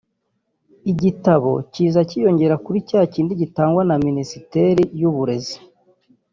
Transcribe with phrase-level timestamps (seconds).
[0.91, 5.57] igitabo kiza kiyongera kuri cya kindi gitangwa na Minisiteri y’Uburezi